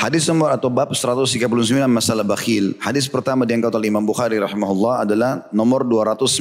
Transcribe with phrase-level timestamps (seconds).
[0.00, 1.44] Hadis nomor atau bab 139
[1.84, 2.72] masalah bakhil.
[2.80, 6.40] Hadis pertama diangkat oleh Imam Bukhari rahimahullah adalah nomor 296.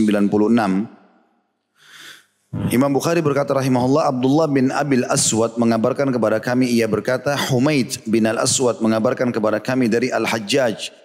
[2.71, 8.31] Imam Bukhari berkata rahimahullah Abdullah bin Abil Aswad mengabarkan kepada kami ia berkata Humaid bin
[8.31, 10.95] Al Aswad mengabarkan kepada kami dari Al Hajjaj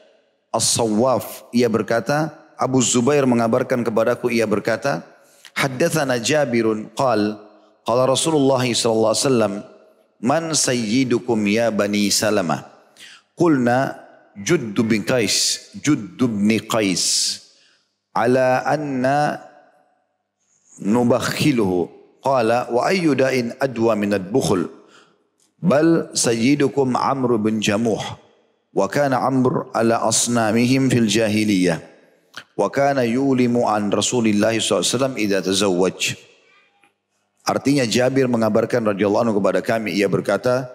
[0.55, 5.03] As-Sawwaf ia berkata Abu Zubair mengabarkan kepadaku ia berkata
[5.59, 7.35] Haddathana Jabirun qal
[7.83, 9.74] qala Rasulullah sallallahu alaihi wasallam
[10.25, 12.65] man sayyidukum ya bani Salamah
[13.37, 14.01] qulna
[14.41, 17.39] Judd bin Qais Judd bin Qais
[18.17, 19.43] ala anna
[20.81, 21.93] nubakhiluhu.
[22.25, 24.65] Qala wa ayyu da'in adwa min ad-bukhl?
[25.61, 28.01] Bal sayyidukum Amr bin Jamuh
[28.73, 31.85] wa kana Amr ala asnamihim fil jahiliyah
[32.57, 36.17] wa kana yulimu an Rasulillah SAW idza tazawwaj
[37.45, 40.69] Artinya Jabir mengabarkan radhiyallahu anhu kepada kami ia berkata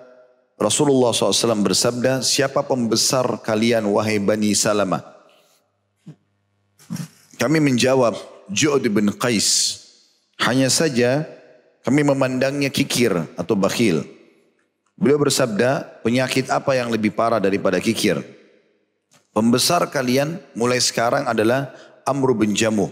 [0.60, 5.02] Rasulullah SAW bersabda siapa pembesar kalian wahai Bani Salamah
[7.42, 8.14] kami menjawab
[8.54, 9.82] Ju'd bin Qais
[10.46, 11.26] hanya saja
[11.84, 14.04] kami memandangnya kikir atau bakhil.
[15.00, 18.20] Beliau bersabda, penyakit apa yang lebih parah daripada kikir?
[19.32, 21.72] Pembesar kalian mulai sekarang adalah
[22.04, 22.92] Amr bin Jamuh.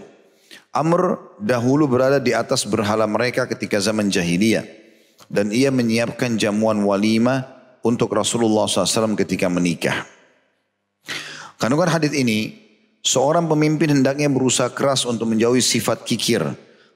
[0.72, 4.64] Amr dahulu berada di atas berhala mereka ketika zaman jahiliyah.
[5.28, 7.44] Dan ia menyiapkan jamuan walimah
[7.84, 10.08] untuk Rasulullah SAW ketika menikah.
[11.58, 12.54] Kandungan hadis ini,
[13.02, 16.46] seorang pemimpin hendaknya berusaha keras untuk menjauhi sifat kikir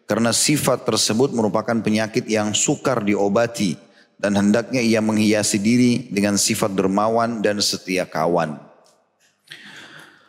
[0.06, 3.75] karena sifat tersebut merupakan penyakit yang sukar diobati
[4.22, 8.55] dan hendaknya ia menghiasi diri dengan sifat dermawan dan setia kawan.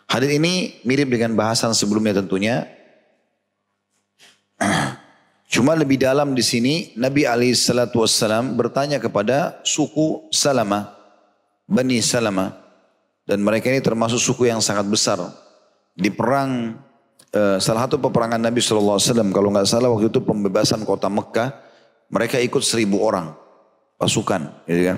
[0.09, 2.72] Hadis ini mirip dengan bahasan sebelumnya tentunya.
[5.53, 10.89] Cuma lebih dalam di sini Nabi Ali Shallallahu Wasallam bertanya kepada suku Salama,
[11.69, 12.55] Bani Salama,
[13.27, 15.21] dan mereka ini termasuk suku yang sangat besar
[15.93, 16.73] di perang
[17.33, 19.01] Eh, salah satu peperangan Nabi SAW
[19.33, 21.49] kalau nggak salah waktu itu pembebasan kota Mekah
[22.13, 23.33] mereka ikut seribu orang
[23.97, 24.97] pasukan gitu kan.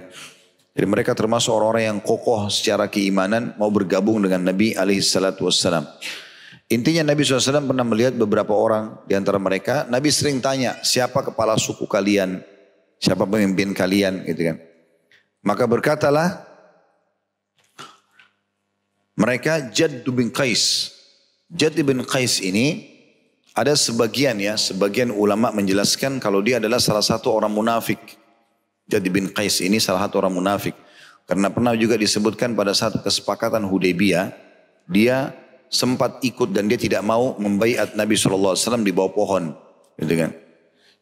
[0.76, 5.88] Jadi mereka termasuk orang-orang yang kokoh secara keimanan mau bergabung dengan Nabi SAW.
[6.66, 9.86] Intinya Nabi SAW pernah melihat beberapa orang di antara mereka.
[9.86, 12.42] Nabi sering tanya siapa kepala suku kalian,
[12.98, 14.58] siapa pemimpin kalian gitu kan.
[15.46, 16.42] Maka berkatalah
[19.14, 20.96] mereka Jaddu bin Qais
[21.54, 22.90] Jad bin Qais ini
[23.54, 28.02] ada sebagian ya, sebagian ulama menjelaskan kalau dia adalah salah satu orang munafik.
[28.90, 30.74] Jad bin Qais ini salah satu orang munafik.
[31.30, 34.34] Karena pernah juga disebutkan pada saat kesepakatan Hudaybiyah,
[34.90, 35.34] dia
[35.70, 39.44] sempat ikut dan dia tidak mau membaiat Nabi SAW di bawah pohon.
[40.00, 40.32] Gitu kan.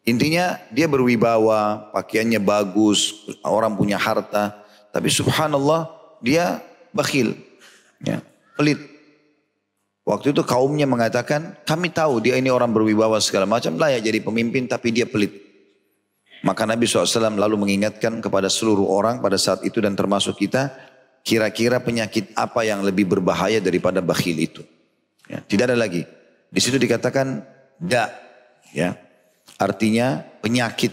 [0.04, 4.60] Intinya dia berwibawa, pakaiannya bagus, orang punya harta.
[4.92, 5.88] Tapi subhanallah
[6.20, 6.60] dia
[6.92, 7.34] bakhil,
[8.04, 8.20] ya,
[8.60, 8.80] pelit.
[10.04, 14.68] Waktu itu kaumnya mengatakan, kami tahu dia ini orang berwibawa segala macam, layak jadi pemimpin
[14.68, 15.32] tapi dia pelit.
[16.44, 20.76] Maka Nabi SAW lalu mengingatkan kepada seluruh orang pada saat itu dan termasuk kita,
[21.24, 24.62] kira-kira penyakit apa yang lebih berbahaya daripada bakhil itu.
[25.26, 26.04] Ya, tidak ada lagi.
[26.52, 27.42] Di situ dikatakan
[27.80, 28.12] da,
[28.76, 28.94] ya,
[29.58, 30.92] artinya penyakit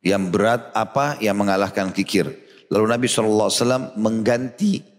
[0.00, 2.30] yang berat apa yang mengalahkan kikir.
[2.70, 4.96] Lalu Nabi SAW mengganti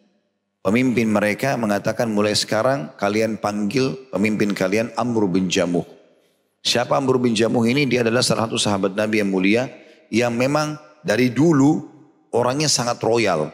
[0.67, 5.87] Pemimpin mereka mengatakan mulai sekarang kalian panggil pemimpin kalian Amr bin Jamuh.
[6.59, 7.87] Siapa Amr bin Jamuh ini?
[7.87, 9.71] Dia adalah salah satu sahabat Nabi yang mulia
[10.11, 10.75] yang memang
[11.07, 11.87] dari dulu
[12.35, 13.47] orangnya sangat royal.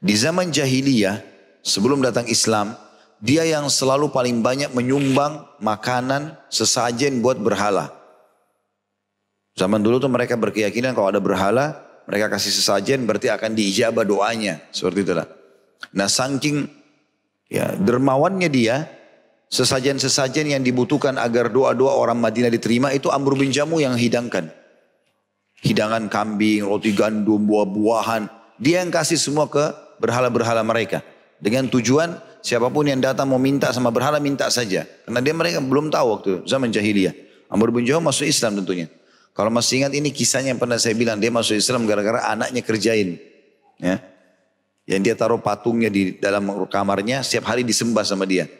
[0.00, 1.20] Di zaman jahiliyah
[1.60, 2.72] sebelum datang Islam,
[3.20, 7.92] dia yang selalu paling banyak menyumbang makanan sesajen buat berhala.
[9.60, 14.64] Zaman dulu tuh mereka berkeyakinan kalau ada berhala, mereka kasih sesajen berarti akan diijabah doanya.
[14.72, 15.28] Seperti itulah.
[15.92, 16.64] Nah saking
[17.52, 18.88] ya dermawannya dia,
[19.52, 24.48] sesajen-sesajen yang dibutuhkan agar doa-doa orang Madinah diterima itu Amr bin Jamu yang hidangkan.
[25.60, 28.32] Hidangan kambing, roti gandum, buah-buahan.
[28.56, 31.04] Dia yang kasih semua ke berhala-berhala mereka.
[31.40, 34.88] Dengan tujuan siapa pun yang datang mau minta sama berhala minta saja.
[35.04, 37.12] Karena dia mereka belum tahu waktu zaman jahiliyah.
[37.52, 38.88] Amr bin Jamu masuk Islam tentunya.
[39.36, 43.20] Kalau masih ingat ini kisahnya yang pernah saya bilang dia masuk Islam gara-gara anaknya kerjain.
[43.78, 44.02] Ya.
[44.88, 48.50] Yang dia taruh patungnya di dalam kamarnya setiap hari disembah sama dia.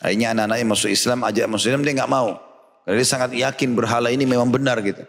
[0.00, 2.40] Akhirnya anak-anaknya masuk Islam, ajak masuk Islam dia nggak mau.
[2.86, 5.04] Karena dia sangat yakin berhala ini memang benar gitu.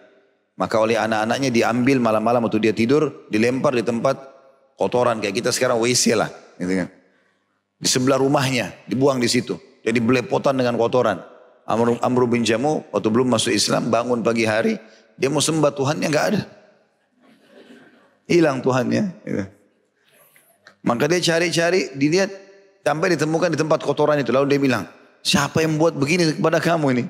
[0.60, 4.20] Maka oleh anak-anaknya diambil malam-malam waktu dia tidur, dilempar di tempat
[4.82, 6.90] kotoran kayak kita sekarang WC lah, gitu kan.
[7.78, 9.62] Di sebelah rumahnya, dibuang di situ.
[9.86, 11.22] Jadi belepotan dengan kotoran.
[11.70, 14.82] Amr, Amr bin Jamu waktu belum masuk Islam bangun pagi hari,
[15.18, 16.42] dia mau sembah Tuhannya nggak ada.
[18.26, 19.04] Hilang Tuhannya.
[19.22, 19.46] Gitu.
[20.82, 22.34] Maka dia cari-cari, dilihat
[22.82, 24.34] sampai ditemukan di tempat kotoran itu.
[24.34, 24.84] Lalu dia bilang,
[25.22, 27.04] siapa yang buat begini kepada kamu ini?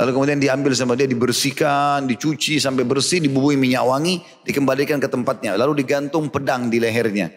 [0.00, 5.60] Lalu kemudian diambil sama dia, dibersihkan, dicuci sampai bersih, dibubui minyak wangi, dikembalikan ke tempatnya.
[5.60, 7.28] Lalu digantung pedang di lehernya.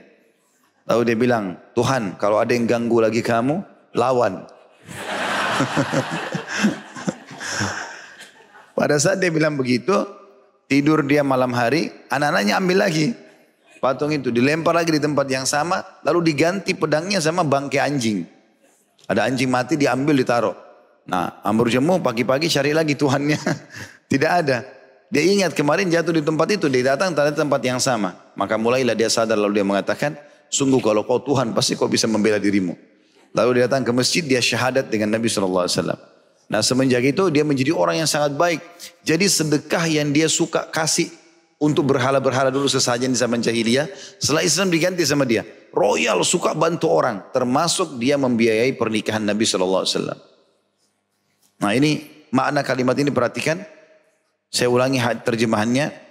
[0.87, 3.59] Lalu dia bilang, Tuhan kalau ada yang ganggu lagi kamu,
[3.99, 4.47] lawan.
[8.79, 10.07] Pada saat dia bilang begitu,
[10.71, 13.11] tidur dia malam hari, anak-anaknya ambil lagi.
[13.83, 18.23] Patung itu dilempar lagi di tempat yang sama, lalu diganti pedangnya sama bangkai anjing.
[19.11, 20.72] Ada anjing mati diambil ditaruh.
[21.03, 23.39] Nah, Amr Jamu pagi-pagi cari lagi Tuhannya.
[24.11, 24.63] Tidak ada.
[25.13, 28.17] Dia ingat kemarin jatuh di tempat itu, dia datang tanda tempat yang sama.
[28.33, 30.17] Maka mulailah dia sadar lalu dia mengatakan,
[30.49, 32.73] sungguh kalau kau Tuhan pasti kau bisa membela dirimu.
[33.33, 35.69] Lalu dia datang ke masjid, dia syahadat dengan Nabi SAW.
[36.49, 38.61] Nah semenjak itu dia menjadi orang yang sangat baik.
[39.05, 41.13] Jadi sedekah yang dia suka kasih
[41.61, 43.89] untuk berhala-berhala dulu sesajen di zaman jahiliyah.
[44.17, 45.45] Setelah Islam diganti sama dia.
[45.73, 47.29] Royal suka bantu orang.
[47.33, 50.32] Termasuk dia membiayai pernikahan Nabi SAW.
[51.63, 52.03] Nah ini
[52.35, 53.63] makna kalimat ini perhatikan.
[54.51, 56.03] Saya ulangi terjemahannya.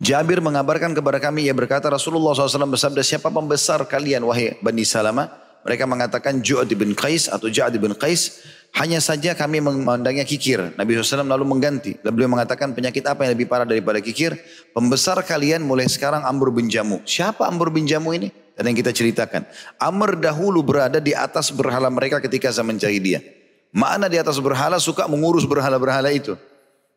[0.00, 5.28] Jabir mengabarkan kepada kami, ia berkata Rasulullah SAW bersabda, siapa pembesar kalian wahai Bani Salama?
[5.60, 8.40] Mereka mengatakan Ju'ad bin Qais atau Ja'ad bin Qais.
[8.80, 10.72] Hanya saja kami memandangnya kikir.
[10.78, 12.00] Nabi SAW lalu mengganti.
[12.00, 14.40] Lalu beliau mengatakan penyakit apa yang lebih parah daripada kikir?
[14.72, 17.04] Pembesar kalian mulai sekarang Amr bin Jamu.
[17.04, 18.32] Siapa Amr bin Jamu ini?
[18.56, 19.44] Dan yang kita ceritakan.
[19.76, 23.39] Amr dahulu berada di atas berhala mereka ketika zaman jahiliyah.
[23.70, 26.34] Mana di atas berhala suka mengurus berhala-berhala itu.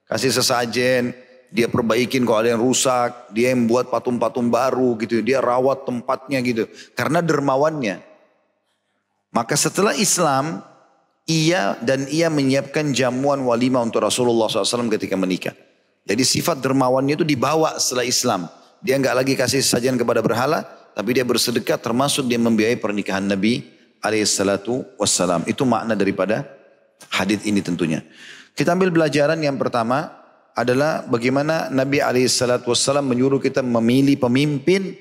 [0.09, 1.13] Kasih sesajen,
[1.53, 6.41] dia perbaikin kalau ada yang rusak, dia yang buat patung-patung baru gitu, dia rawat tempatnya
[6.41, 6.65] gitu.
[6.97, 8.01] Karena dermawannya.
[9.29, 10.65] Maka setelah Islam,
[11.29, 15.53] ia dan ia menyiapkan jamuan walimah untuk Rasulullah SAW ketika menikah.
[16.03, 18.41] Jadi sifat dermawannya itu dibawa setelah Islam.
[18.83, 20.65] Dia nggak lagi kasih sajian kepada berhala,
[20.97, 23.63] tapi dia bersedekah termasuk dia membiayai pernikahan Nabi
[24.03, 25.47] alaihissalatu wassalam.
[25.47, 26.43] Itu makna daripada
[27.11, 28.05] hadis ini tentunya.
[28.53, 30.13] Kita ambil pelajaran yang pertama
[30.53, 34.93] adalah bagaimana Nabi wassalam menyuruh kita memilih pemimpin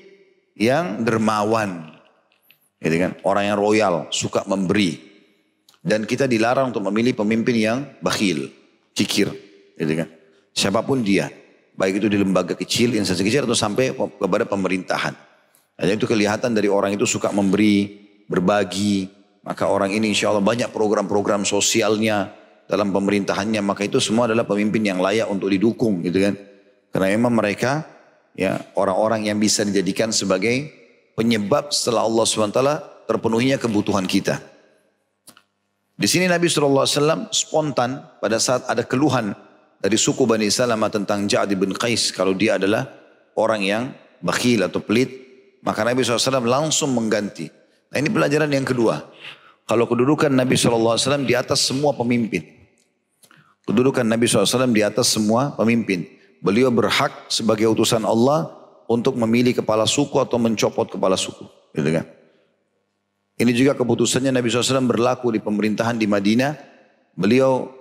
[0.57, 1.93] yang dermawan.
[2.81, 3.11] Gitu kan?
[3.23, 4.99] Orang yang royal, suka memberi,
[5.83, 8.47] dan kita dilarang untuk memilih pemimpin yang bakhil,
[8.95, 9.29] kikir.
[9.75, 10.07] Gitu kan.
[10.55, 11.27] Siapa pun dia.
[11.73, 15.11] Baik itu di lembaga kecil, instansi kecil atau sampai kepada pemerintahan.
[15.73, 17.89] Dan itu kelihatan dari orang itu suka memberi,
[18.29, 19.09] berbagi.
[19.43, 22.31] Maka orang ini insya Allah banyak program-program sosialnya
[22.63, 23.59] dalam pemerintahannya.
[23.59, 26.35] Maka itu semua adalah pemimpin yang layak untuk didukung gitu kan.
[26.95, 27.83] Karena memang mereka
[28.39, 30.71] ya orang-orang yang bisa dijadikan sebagai
[31.19, 32.61] penyebab setelah Allah SWT
[33.05, 34.39] terpenuhinya kebutuhan kita.
[35.93, 39.35] Di sini Nabi SAW spontan pada saat ada keluhan
[39.77, 42.89] dari suku Bani Salamah tentang Ja'ad bin Qais kalau dia adalah
[43.37, 43.83] orang yang
[44.23, 45.21] bakhil atau pelit.
[45.63, 47.62] Maka Nabi SAW langsung mengganti.
[47.93, 49.05] Nah ini pelajaran yang kedua.
[49.69, 52.41] Kalau kedudukan Nabi SAW di atas semua pemimpin.
[53.63, 56.03] Kedudukan Nabi SAW di atas semua pemimpin.
[56.43, 58.51] Beliau berhak sebagai utusan Allah
[58.91, 61.47] untuk memilih kepala suku atau mencopot kepala suku.
[61.71, 62.05] Gitu kan?
[63.39, 66.59] Ini juga keputusannya Nabi SAW berlaku di pemerintahan di Madinah.
[67.15, 67.71] Beliau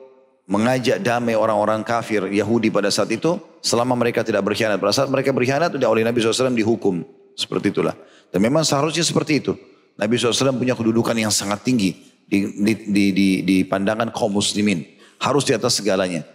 [0.47, 4.77] mengajak damai orang-orang kafir Yahudi pada saat itu selama mereka tidak berkhianat.
[4.79, 7.03] Pada saat mereka berkhianat sudah oleh Nabi SAW dihukum.
[7.35, 7.97] Seperti itulah.
[8.31, 9.53] Dan memang seharusnya seperti itu.
[9.99, 11.95] Nabi SAW punya kedudukan yang sangat tinggi
[12.25, 14.85] di, di, di, di, di pandangan kaum muslimin.
[15.23, 16.27] Harus di atas segalanya.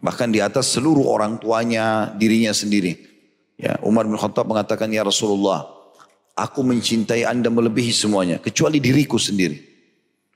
[0.00, 2.96] Bahkan di atas seluruh orang tuanya, dirinya sendiri.
[3.60, 5.80] Ya, Umar bin Khattab mengatakan, Ya Rasulullah,
[6.40, 8.40] Aku mencintai anda melebihi semuanya.
[8.40, 9.60] Kecuali diriku sendiri.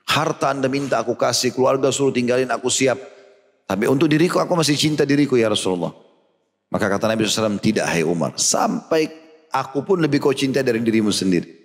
[0.04, 1.56] Harta anda minta aku kasih.
[1.56, 3.00] Keluarga suruh tinggalin aku siap.
[3.64, 5.97] Tapi untuk diriku aku masih cinta diriku ya Rasulullah.
[6.68, 8.37] Maka kata Nabi SAW tidak hai Umar.
[8.37, 9.09] Sampai
[9.49, 11.63] aku pun lebih kau cinta dari dirimu sendiri.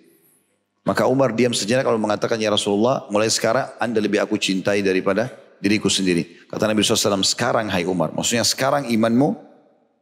[0.84, 5.28] Maka Umar diam sejenak kalau mengatakan ya Rasulullah mulai sekarang anda lebih aku cintai daripada
[5.60, 6.48] diriku sendiri.
[6.48, 8.16] Kata Nabi SAW sekarang hai Umar.
[8.16, 9.36] Maksudnya sekarang imanmu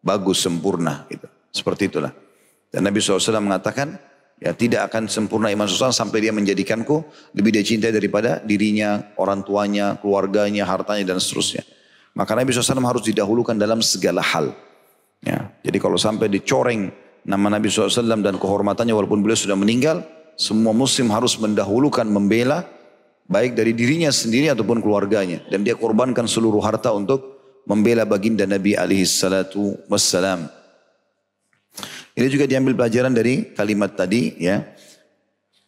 [0.01, 1.05] bagus sempurna.
[1.11, 1.27] Gitu.
[1.51, 2.15] Seperti itulah.
[2.71, 3.99] Dan Nabi SAW mengatakan
[4.39, 7.03] Ya, tidak akan sempurna iman seseorang sampai dia menjadikanku
[7.35, 11.67] lebih dia cintai daripada dirinya, orang tuanya, keluarganya, hartanya dan seterusnya.
[12.15, 14.55] Maka Nabi SAW harus didahulukan dalam segala hal.
[15.27, 16.95] Ya, jadi kalau sampai dicoreng
[17.27, 20.07] nama Nabi SAW dan kehormatannya walaupun beliau sudah meninggal,
[20.39, 22.63] semua muslim harus mendahulukan membela
[23.27, 25.43] baik dari dirinya sendiri ataupun keluarganya.
[25.51, 30.47] Dan dia korbankan seluruh harta untuk membela baginda Nabi alaihi salatu wassalam.
[32.15, 34.63] Ini juga diambil pelajaran dari kalimat tadi ya.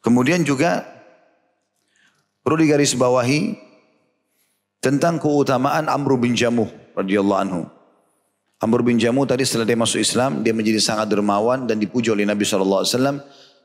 [0.00, 0.86] Kemudian juga
[2.46, 3.54] perlu digarisbawahi
[4.80, 7.62] tentang keutamaan Amr bin Jamuh radhiyallahu anhu.
[8.60, 12.28] Amr bin Jamu tadi setelah dia masuk Islam, dia menjadi sangat dermawan dan dipuji oleh
[12.28, 12.84] Nabi SAW.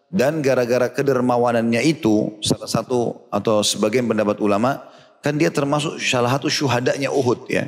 [0.10, 4.80] Dan gara-gara kedermawanannya itu, salah satu atau sebagian pendapat ulama,
[5.20, 7.68] kan dia termasuk salah satu syuhadanya Uhud ya.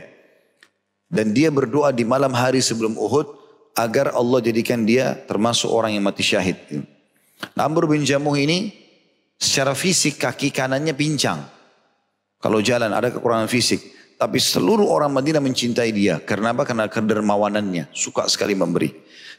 [1.10, 3.25] Dan dia berdoa di malam hari sebelum Uhud,
[3.77, 6.58] agar Allah jadikan dia termasuk orang yang mati syahid.
[7.53, 8.74] Nah, Amr bin Jamuh ini
[9.38, 11.46] secara fisik kaki kanannya pincang.
[12.41, 13.82] Kalau jalan ada kekurangan fisik.
[14.17, 16.17] Tapi seluruh orang Madinah mencintai dia.
[16.17, 16.65] Karena apa?
[16.65, 17.94] Karena kedermawanannya.
[17.94, 18.89] Suka sekali memberi.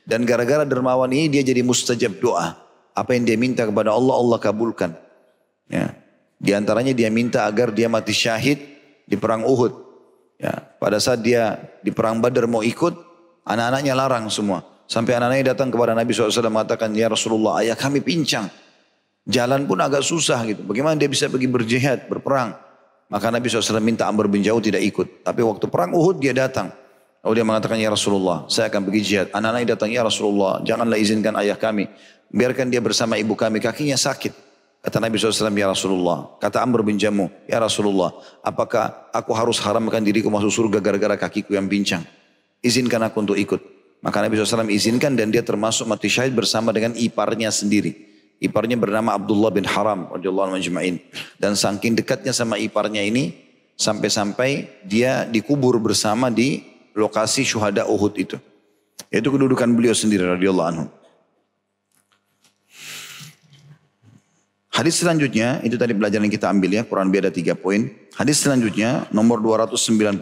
[0.07, 2.55] Dan gara-gara dermawan ini dia jadi mustajab doa.
[2.99, 4.90] Apa yang dia minta kepada Allah, Allah kabulkan.
[5.71, 5.95] Ya.
[6.38, 8.59] Di antaranya dia minta agar dia mati syahid
[9.07, 9.73] di perang Uhud.
[10.38, 10.55] Ya.
[10.83, 12.95] Pada saat dia di perang Badar mau ikut,
[13.47, 14.67] anak-anaknya larang semua.
[14.88, 18.50] Sampai anak-anaknya datang kepada Nabi SAW mengatakan, Ya Rasulullah, ayah kami pincang.
[19.28, 20.64] Jalan pun agak susah gitu.
[20.64, 22.57] Bagaimana dia bisa pergi berjihad, berperang.
[23.12, 25.25] Maka Nabi SAW minta Amr bin Jauh tidak ikut.
[25.25, 26.73] Tapi waktu perang Uhud dia datang.
[27.21, 29.28] Lalu dia mengatakan, Ya Rasulullah, saya akan pergi jihad.
[29.37, 31.90] Anak-anak datang, Ya Rasulullah, janganlah izinkan ayah kami.
[32.28, 34.49] Biarkan dia bersama ibu kami, kakinya sakit.
[34.78, 36.38] Kata Nabi SAW, Ya Rasulullah.
[36.38, 41.56] Kata Amr bin Jamu, Ya Rasulullah, apakah aku harus haramkan diriku masuk surga gara-gara kakiku
[41.56, 42.06] yang pincang?
[42.62, 43.61] Izinkan aku untuk ikut.
[43.99, 48.06] Maka Nabi SAW izinkan dan dia termasuk mati syahid bersama dengan iparnya sendiri.
[48.38, 51.02] Iparnya bernama Abdullah bin Haram radhiyallahu anhu
[51.42, 53.35] Dan saking dekatnya sama iparnya ini
[53.75, 56.62] sampai-sampai dia dikubur bersama di
[56.94, 58.38] lokasi syuhada Uhud itu.
[59.11, 60.87] Itu kedudukan beliau sendiri radhiyallahu anhu.
[64.78, 67.90] Hadis selanjutnya, itu tadi pelajaran yang kita ambil ya, Quran beda tiga poin.
[68.14, 70.14] Hadis selanjutnya, nomor 297.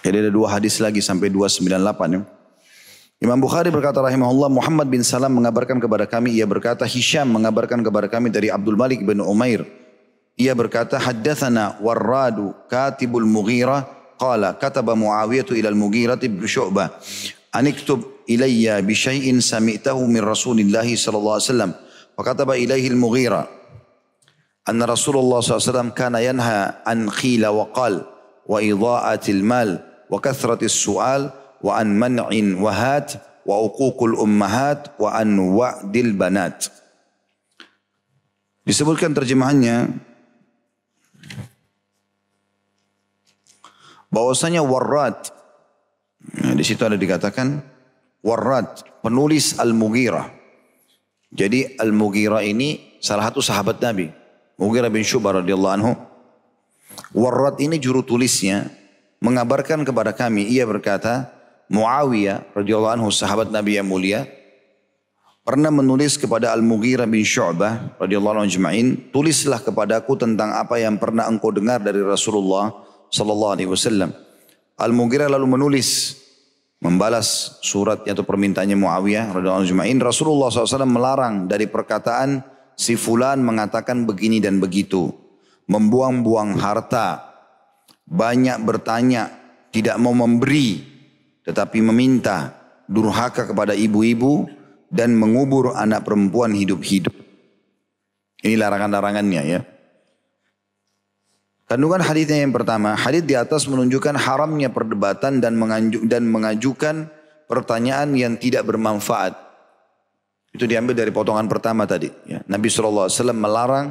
[0.00, 2.24] Jadi ada dua hadis lagi sampai 298 ya.
[3.20, 8.04] Imam Bukhari berkata rahimahullah Muhammad bin Salam mengabarkan kepada kami ia berkata Hisham mengabarkan kepada
[8.04, 9.64] kami dari Abdul Malik bin Umair
[10.36, 13.86] ia berkata haddatsana Warradu katibul Mughirah
[14.20, 17.00] qala kataba Muawiyah ila al-Mughirah bin Syu'bah
[17.54, 21.72] aniktub ilayya bi syai'in sami'tahu min Rasulillah sallallahu alaihi wasallam
[22.17, 23.47] فكتب إليه المغيرة
[24.69, 28.05] أن رسول الله صلى الله عليه وسلم كان ينهى عن قيل وقال
[28.45, 29.69] وإضاءة المال
[30.09, 36.71] وكثرة السؤال wa an man'in wahat wa uququl ummahat wa an wa'dil banat.
[38.63, 39.97] Disebutkan terjemahannya
[44.13, 45.33] bahwasanya warrat
[46.37, 47.59] nah, di situ ada dikatakan
[48.21, 50.37] warrat penulis Al-Mughirah.
[51.34, 54.08] Jadi Al-Mughirah ini salah satu sahabat Nabi.
[54.54, 55.92] Mughirah bin Syubah radhiyallahu anhu.
[57.10, 58.70] Warrat ini juru tulisnya
[59.18, 61.34] mengabarkan kepada kami ia berkata
[61.66, 64.30] Muawiyah radhiyallahu anhu sahabat Nabi yang mulia
[65.44, 71.28] pernah menulis kepada Al-Mughirah bin Syu'bah radhiyallahu anhu ajma'in, tulislah kepadaku tentang apa yang pernah
[71.28, 72.72] engkau dengar dari Rasulullah
[73.12, 74.14] sallallahu alaihi wasallam.
[74.80, 76.18] Al-Mughirah lalu menulis
[76.84, 82.44] membalas surat atau permintaannya Muawiyah radhiyallahu anhu Rasulullah SAW melarang dari perkataan
[82.76, 85.08] si fulan mengatakan begini dan begitu,
[85.64, 87.24] membuang-buang harta,
[88.04, 89.32] banyak bertanya,
[89.72, 90.84] tidak mau memberi,
[91.48, 92.52] tetapi meminta
[92.84, 94.44] durhaka kepada ibu-ibu
[94.92, 97.16] dan mengubur anak perempuan hidup-hidup.
[98.44, 99.60] Ini larangan-larangannya ya.
[101.74, 107.10] Kandungan hadisnya yang pertama, hadis di atas menunjukkan haramnya perdebatan dan, menganjuk, dan mengajukan
[107.50, 109.34] pertanyaan yang tidak bermanfaat.
[110.54, 112.14] Itu diambil dari potongan pertama tadi.
[112.30, 112.46] Ya.
[112.46, 113.90] Nabi SAW melarang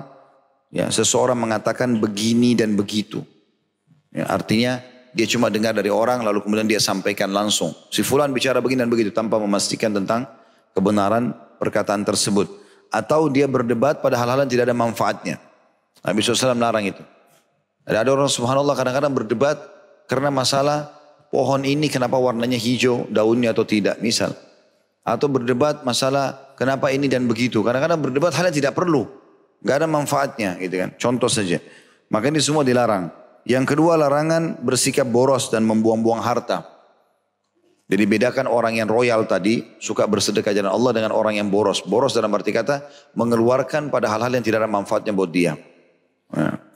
[0.72, 3.20] ya, seseorang mengatakan begini dan begitu.
[4.16, 4.80] Ya, artinya
[5.12, 7.76] dia cuma dengar dari orang lalu kemudian dia sampaikan langsung.
[7.92, 10.24] Si fulan bicara begini dan begitu tanpa memastikan tentang
[10.72, 12.48] kebenaran perkataan tersebut.
[12.96, 15.36] Atau dia berdebat pada hal-hal yang tidak ada manfaatnya.
[16.00, 17.04] Nabi SAW melarang itu.
[17.84, 19.60] Ada orang subhanallah kadang-kadang berdebat
[20.08, 20.96] karena masalah
[21.28, 24.32] pohon ini kenapa warnanya hijau daunnya atau tidak misal.
[25.04, 27.60] Atau berdebat masalah kenapa ini dan begitu.
[27.60, 29.04] Kadang-kadang berdebat hal yang tidak perlu.
[29.68, 30.96] Gak ada manfaatnya gitu kan.
[30.96, 31.60] Contoh saja.
[32.08, 33.12] Maka ini semua dilarang.
[33.44, 36.64] Yang kedua larangan bersikap boros dan membuang-buang harta.
[37.92, 41.84] Jadi bedakan orang yang royal tadi suka bersedekah jalan Allah dengan orang yang boros.
[41.84, 42.88] Boros dalam arti kata
[43.20, 45.60] mengeluarkan pada hal-hal yang tidak ada manfaatnya buat dia.
[46.32, 46.73] Nah.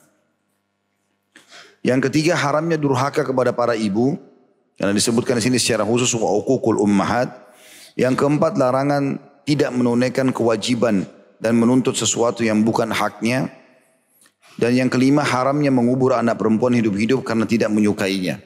[1.88, 4.20] Yang ketiga haramnya durhaka kepada para ibu.
[4.76, 7.32] Karena disebutkan di sini secara khusus wa ukukul ummahat.
[7.96, 11.08] Yang keempat larangan tidak menunaikan kewajiban
[11.40, 13.48] dan menuntut sesuatu yang bukan haknya
[14.60, 18.42] dan yang kelima haramnya mengubur anak perempuan hidup-hidup karena tidak menyukainya.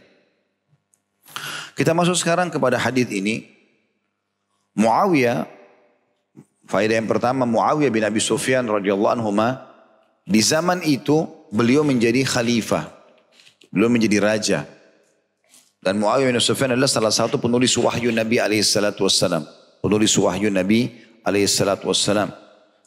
[1.73, 3.47] Kita masuk sekarang kepada hadis ini.
[4.71, 5.47] Muawiyah,
[6.67, 9.31] faedah yang pertama Muawiyah bin Abi Sufyan radhiyallahu anhu
[10.23, 13.00] di zaman itu beliau menjadi khalifah.
[13.71, 14.59] Beliau menjadi raja.
[15.81, 19.47] Dan Muawiyah bin Sufyan adalah salah satu penulis wahyu Nabi alaihissalatu wassalam.
[19.81, 20.93] Penulis wahyu Nabi
[21.25, 22.29] alaihissalatu wassalam.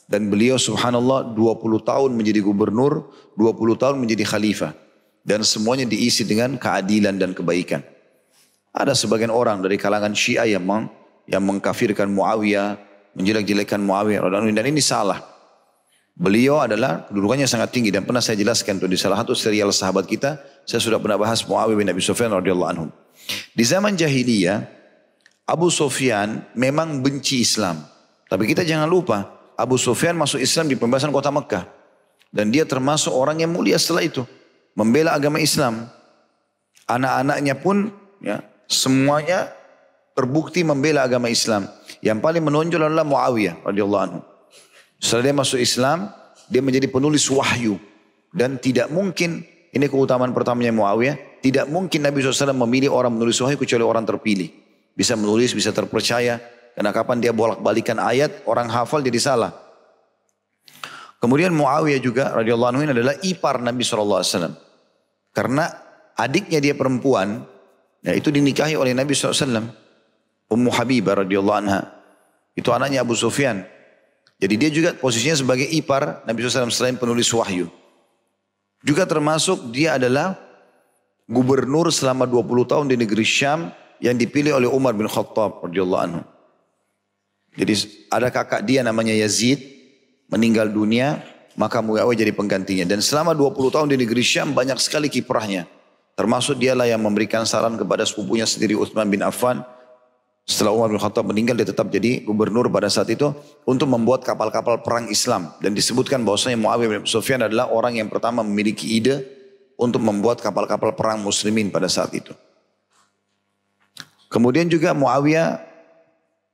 [0.04, 4.72] Dan beliau subhanallah 20 tahun menjadi gubernur, 20 tahun menjadi khalifah.
[5.24, 7.80] Dan semuanya diisi dengan keadilan dan kebaikan.
[8.70, 10.92] Ada sebagian orang dari kalangan Syiah yang meng,
[11.24, 12.76] yang mengkafirkan Muawiyah,
[13.16, 14.20] menjelek-jelekan Muawiyah
[14.52, 15.33] dan ini salah.
[16.14, 20.06] Beliau adalah kedudukannya sangat tinggi dan pernah saya jelaskan tuh di salah satu serial sahabat
[20.06, 22.86] kita, saya sudah pernah bahas Muawiyah bin Abi Sufyan radhiyallahu anhu.
[23.50, 24.62] Di zaman jahiliyah,
[25.42, 27.82] Abu Sufyan memang benci Islam.
[28.30, 29.26] Tapi kita jangan lupa,
[29.58, 31.66] Abu Sufyan masuk Islam di pembebasan kota Mekah.
[32.30, 34.22] Dan dia termasuk orang yang mulia setelah itu.
[34.78, 35.86] Membela agama Islam.
[36.86, 37.90] Anak-anaknya pun
[38.22, 39.50] ya semuanya
[40.14, 41.66] terbukti membela agama Islam.
[42.02, 44.20] Yang paling menonjol adalah Muawiyah radhiyallahu anhu.
[45.04, 46.08] Setelah dia masuk Islam,
[46.48, 47.76] dia menjadi penulis wahyu.
[48.32, 53.60] Dan tidak mungkin, ini keutamaan pertamanya Muawiyah, tidak mungkin Nabi SAW memilih orang menulis wahyu
[53.60, 54.48] kecuali orang terpilih.
[54.96, 56.40] Bisa menulis, bisa terpercaya.
[56.72, 59.52] Karena kapan dia bolak-balikan ayat, orang hafal jadi salah.
[61.20, 64.24] Kemudian Muawiyah juga radhiyallahu anhu adalah ipar Nabi SAW.
[65.36, 65.68] Karena
[66.16, 67.44] adiknya dia perempuan,
[68.00, 69.68] ya itu dinikahi oleh Nabi SAW.
[70.48, 71.92] Ummu Habibah radhiyallahu anha.
[72.56, 73.73] Itu anaknya Abu Sufyan.
[74.42, 77.70] Jadi dia juga posisinya sebagai ipar Nabi SAW selain penulis wahyu.
[78.84, 80.36] Juga termasuk dia adalah
[81.24, 83.72] gubernur selama 20 tahun di negeri Syam
[84.02, 86.22] yang dipilih oleh Umar bin Khattab radhiyallahu anhu.
[87.54, 89.62] Jadi ada kakak dia namanya Yazid
[90.28, 91.22] meninggal dunia,
[91.54, 92.84] maka Muawiyah jadi penggantinya.
[92.84, 95.70] Dan selama 20 tahun di negeri Syam banyak sekali kiprahnya.
[96.14, 99.66] Termasuk dialah yang memberikan saran kepada sepupunya sendiri Uthman bin Affan
[100.44, 103.32] setelah Umar bin Khattab meninggal dia tetap jadi gubernur pada saat itu
[103.64, 108.44] untuk membuat kapal-kapal perang Islam dan disebutkan bahwasanya Muawiyah bin Sufyan adalah orang yang pertama
[108.44, 109.24] memiliki ide
[109.80, 112.36] untuk membuat kapal-kapal perang muslimin pada saat itu.
[114.28, 115.64] Kemudian juga Muawiyah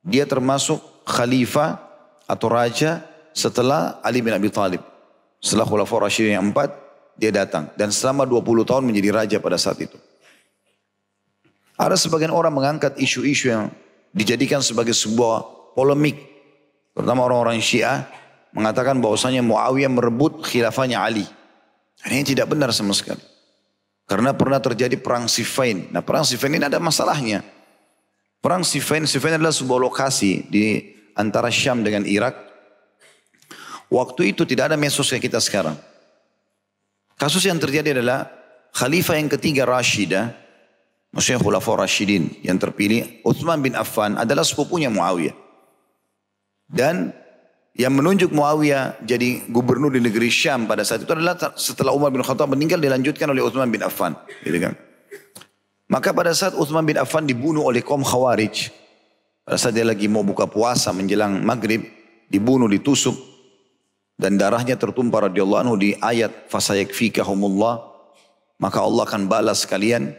[0.07, 1.83] dia termasuk khalifah
[2.31, 3.03] atau raja
[3.35, 4.87] setelah Ali bin Abi Thalib.
[5.41, 6.77] Setelah Khulafaur Rasyidin yang empat,
[7.17, 7.73] dia datang.
[7.75, 9.97] Dan selama 20 tahun menjadi raja pada saat itu.
[11.81, 13.73] Ada sebagian orang mengangkat isu-isu yang
[14.13, 16.21] dijadikan sebagai sebuah polemik.
[16.93, 18.05] Terutama orang-orang Syiah
[18.53, 21.25] mengatakan bahwasanya Muawiyah merebut khilafahnya Ali.
[22.05, 23.25] Ini tidak benar sama sekali.
[24.05, 25.89] Karena pernah terjadi perang Siffin.
[25.89, 27.41] Nah perang Siffin ini ada masalahnya.
[28.45, 30.85] Perang Siffin, Siffin adalah sebuah lokasi di
[31.17, 32.37] antara Syam dengan Irak.
[33.89, 35.81] Waktu itu tidak ada mesos kayak kita sekarang.
[37.17, 38.29] Kasus yang terjadi adalah
[38.77, 40.33] Khalifah yang ketiga Rashidah
[41.11, 43.23] Maksudnya Khulafaur Rashidin yang terpilih.
[43.27, 45.35] Uthman bin Affan adalah sepupunya Muawiyah.
[46.71, 47.11] Dan
[47.75, 52.23] yang menunjuk Muawiyah jadi gubernur di negeri Syam pada saat itu adalah setelah Umar bin
[52.23, 54.15] Khattab meninggal dilanjutkan oleh Uthman bin Affan.
[54.47, 54.79] Gitu kan.
[55.91, 58.71] Maka pada saat Uthman bin Affan dibunuh oleh kaum Khawarij.
[59.43, 61.83] Pada saat dia lagi mau buka puasa menjelang maghrib.
[62.31, 63.19] Dibunuh, ditusuk.
[64.15, 67.83] Dan darahnya tertumpah radhiyallahu anhu di ayat fasayakfikahumullah.
[68.63, 70.15] Maka Allah akan balas kalian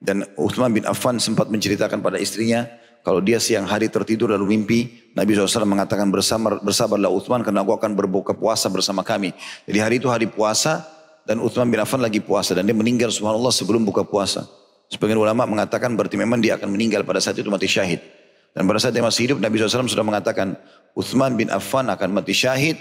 [0.00, 2.68] dan Uthman bin Affan sempat menceritakan pada istrinya,
[3.06, 7.78] kalau dia siang hari tertidur lalu mimpi, Nabi SAW mengatakan bersama, bersabarlah Uthman karena aku
[7.78, 9.30] akan berbuka puasa bersama kami.
[9.62, 10.82] Jadi hari itu hari puasa
[11.22, 14.42] dan Uthman bin Affan lagi puasa dan dia meninggal subhanallah sebelum buka puasa.
[14.90, 18.02] Sebagian ulama mengatakan berarti memang dia akan meninggal pada saat itu mati syahid.
[18.50, 20.58] Dan pada saat dia masih hidup Nabi SAW sudah mengatakan
[20.98, 22.74] Uthman bin Affan akan mati syahid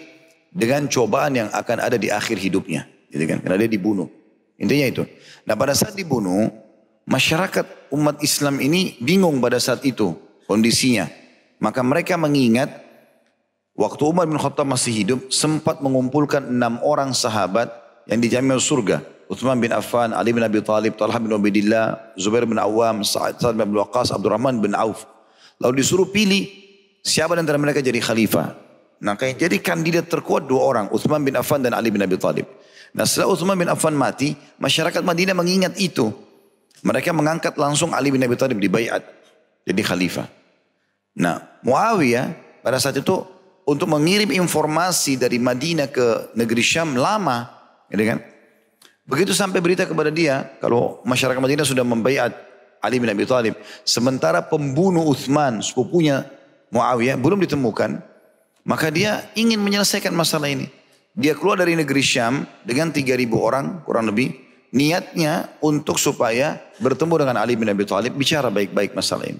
[0.49, 2.89] dengan cobaan yang akan ada di akhir hidupnya.
[3.13, 4.09] Jadi kan, karena dia dibunuh.
[4.57, 5.03] Intinya itu.
[5.45, 6.64] Nah pada saat dibunuh,
[7.05, 10.17] Masyarakat umat Islam ini bingung pada saat itu
[10.49, 11.05] kondisinya.
[11.61, 12.81] Maka mereka mengingat
[13.77, 17.69] waktu Umar bin Khattab masih hidup sempat mengumpulkan enam orang sahabat
[18.09, 19.05] yang dijamin surga.
[19.25, 23.65] Uthman bin Affan, Ali bin Abi Talib, Talha bin Ubaidillah, Zubair bin Awam, Sa'ad bin
[23.65, 25.09] Abu Waqqas, Abdurrahman bin Auf.
[25.57, 26.45] Lalu disuruh pilih
[27.01, 28.53] siapa di antara mereka jadi khalifah.
[29.01, 32.45] Nah, jadi kandidat terkuat dua orang, Uthman bin Affan dan Ali bin Abi Talib.
[32.93, 36.24] Nah, setelah Uthman bin Affan mati, masyarakat Madinah mengingat itu.
[36.83, 39.05] Mereka mengangkat langsung Ali bin Abi Thalib di bayat
[39.65, 40.27] jadi khalifah.
[41.15, 43.23] Nah, Muawiyah pada saat itu
[43.65, 47.49] untuk mengirim informasi dari Madinah ke negeri Syam lama,
[47.89, 48.19] gitu kan?
[49.05, 52.33] Begitu sampai berita kepada dia kalau masyarakat Madinah sudah membayat
[52.83, 56.21] Ali bin Abi Thalib, sementara pembunuh Uthman sepupunya
[56.69, 57.97] Muawiyah belum ditemukan,
[58.65, 60.69] maka dia ingin menyelesaikan masalah ini.
[61.15, 64.44] Dia keluar dari negeri Syam dengan 3000 orang kurang lebih
[64.75, 69.39] niatnya untuk supaya bertemu dengan Ali bin Abi Thalib bicara baik-baik masalah ini.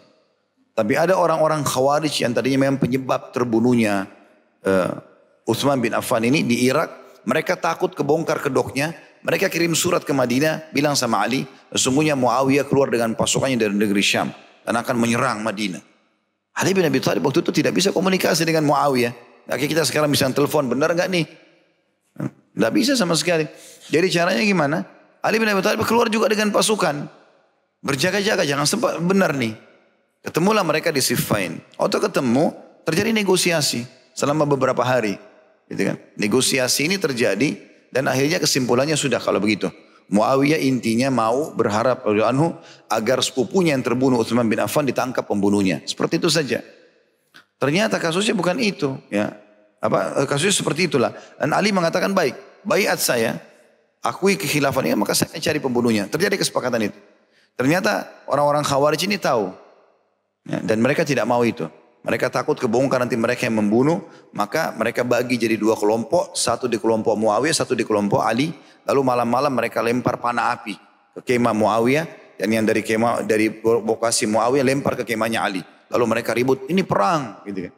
[0.71, 4.07] Tapi ada orang-orang khawarij yang tadinya memang penyebab terbunuhnya
[4.63, 4.91] uh,
[5.43, 7.19] Utsman bin Affan ini di Irak.
[7.27, 8.95] Mereka takut kebongkar kedoknya.
[9.25, 14.03] Mereka kirim surat ke Madinah, bilang sama Ali, sesungguhnya Muawiyah keluar dengan pasukannya dari negeri
[14.05, 14.29] Syam
[14.61, 15.81] dan akan menyerang Madinah.
[16.61, 19.13] Ali bin Abi Thalib waktu itu tidak bisa komunikasi dengan Muawiyah.
[19.49, 21.25] Nah, kita sekarang bisa telepon, benar nggak nih?
[22.55, 23.49] Tidak bisa sama sekali.
[23.89, 24.94] Jadi caranya gimana?
[25.25, 27.09] Ali bin Abi Thalib keluar juga dengan pasukan.
[27.81, 29.57] Berjaga-jaga, jangan sempat benar nih.
[30.21, 31.57] Ketemulah mereka di Siffin.
[31.81, 32.53] Waktu ketemu,
[32.85, 35.17] terjadi negosiasi selama beberapa hari.
[35.65, 35.97] Gitu kan?
[36.17, 37.57] Negosiasi ini terjadi
[37.89, 39.69] dan akhirnya kesimpulannya sudah kalau begitu.
[40.05, 42.53] Muawiyah intinya mau berharap anhu
[42.93, 45.81] agar sepupunya yang terbunuh Utsman bin Affan ditangkap pembunuhnya.
[45.89, 46.61] Seperti itu saja.
[47.57, 49.33] Ternyata kasusnya bukan itu, ya.
[49.81, 51.09] Apa kasusnya seperti itulah.
[51.41, 53.41] Dan Ali mengatakan baik, bayat saya,
[54.05, 56.05] akui kekhilafannya maka saya cari pembunuhnya.
[56.05, 56.99] Terjadi kesepakatan itu.
[57.57, 59.49] Ternyata orang-orang Khawarij ini tahu.
[60.45, 61.65] Ya, dan mereka tidak mau itu.
[62.05, 66.77] Mereka takut kebongkar nanti mereka yang membunuh, maka mereka bagi jadi dua kelompok, satu di
[66.77, 68.53] kelompok Muawiyah, satu di kelompok Ali.
[68.85, 70.77] Lalu malam-malam mereka lempar panah api
[71.17, 75.65] ke kemah Muawiyah dan yang dari kemah dari lokasi Muawiyah lempar ke kemahnya Ali.
[75.89, 77.73] Lalu mereka ribut, ini perang, gitu kan.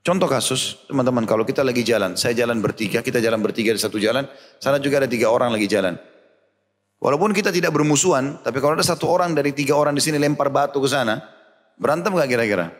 [0.00, 4.00] Contoh kasus, teman-teman, kalau kita lagi jalan, saya jalan bertiga, kita jalan bertiga di satu
[4.00, 4.24] jalan,
[4.56, 5.92] sana juga ada tiga orang lagi jalan.
[7.00, 10.48] Walaupun kita tidak bermusuhan, tapi kalau ada satu orang dari tiga orang di sini lempar
[10.48, 11.20] batu ke sana,
[11.76, 12.72] berantem gak kira-kira?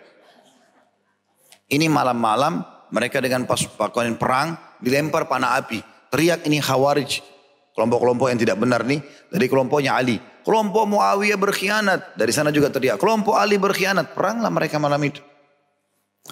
[1.68, 5.80] Ini malam-malam mereka dengan pakaian perang dilempar panah api.
[6.10, 7.22] Teriak ini khawarij.
[7.70, 8.98] Kelompok-kelompok yang tidak benar nih
[9.30, 10.18] dari kelompoknya Ali.
[10.42, 12.18] Kelompok Muawiyah berkhianat.
[12.18, 12.98] Dari sana juga teriak.
[12.98, 14.10] Kelompok Ali berkhianat.
[14.10, 15.22] Peranglah mereka malam itu.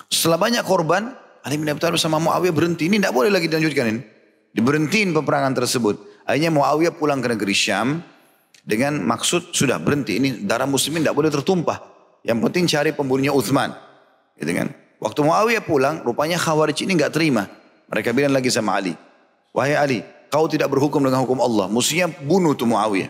[0.09, 2.87] Setelah banyak korban, Ali bin Abi Thalib sama Muawiyah berhenti.
[2.89, 4.01] Ini tidak boleh lagi dilanjutkan ini.
[4.53, 6.25] Diberhentiin peperangan tersebut.
[6.29, 8.05] Akhirnya Muawiyah pulang ke negeri Syam
[8.65, 10.21] dengan maksud sudah berhenti.
[10.21, 11.79] Ini darah muslimin tidak boleh tertumpah.
[12.27, 13.73] Yang penting cari pembunuhnya Uthman.
[14.37, 14.69] Gitu kan?
[14.99, 17.47] Waktu Muawiyah pulang, rupanya Khawarij ini nggak terima.
[17.89, 18.93] Mereka bilang lagi sama Ali,
[19.57, 19.99] wahai Ali,
[20.29, 23.09] kau tidak berhukum dengan hukum Allah, mestinya bunuh tuh Muawiyah.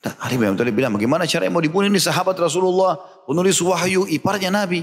[0.00, 2.96] Dan Ali bin Abi bilang, bagaimana caranya mau dibunuh ini sahabat Rasulullah,
[3.28, 4.82] penulis wahyu, iparnya Nabi.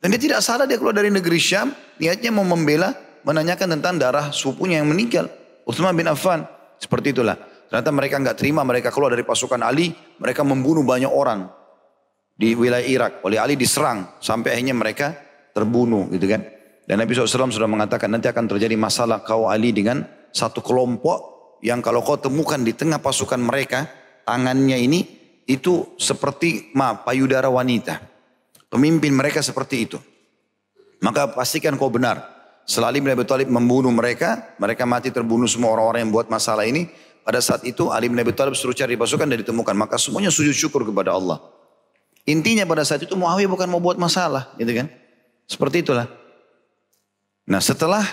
[0.00, 4.32] Dan dia tidak salah dia keluar dari negeri Syam, niatnya mau membela, menanyakan tentang darah
[4.32, 5.28] sepupunya yang meninggal.
[5.68, 6.48] Uthman bin Affan,
[6.80, 7.36] seperti itulah.
[7.68, 11.52] Ternyata mereka nggak terima, mereka keluar dari pasukan Ali, mereka membunuh banyak orang
[12.34, 13.12] di wilayah Irak.
[13.22, 15.14] Oleh Ali diserang sampai akhirnya mereka
[15.52, 16.42] terbunuh gitu kan.
[16.88, 20.02] Dan Nabi SAW sudah mengatakan nanti akan terjadi masalah kau Ali dengan
[20.34, 21.30] satu kelompok
[21.62, 23.86] yang kalau kau temukan di tengah pasukan mereka
[24.26, 25.00] tangannya ini
[25.46, 28.09] itu seperti ma payudara wanita.
[28.70, 29.98] Pemimpin mereka seperti itu.
[31.02, 32.22] Maka pastikan kau benar.
[32.62, 36.62] Setelah Ali bin Abi Thalib membunuh mereka, mereka mati terbunuh semua orang-orang yang buat masalah
[36.62, 36.86] ini.
[37.26, 39.74] Pada saat itu Ali bin Abi Thalib suruh cari pasukan dan ditemukan.
[39.74, 41.42] Maka semuanya sujud syukur kepada Allah.
[42.30, 44.86] Intinya pada saat itu Muawiyah bukan mau buat masalah, gitu kan?
[45.50, 46.06] Seperti itulah.
[47.50, 48.06] Nah setelah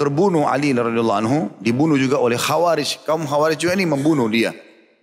[0.00, 3.04] terbunuh Ali radhiyallahu anhu, dibunuh juga oleh Khawarij.
[3.04, 4.56] Kaum Khawarij juga ini membunuh dia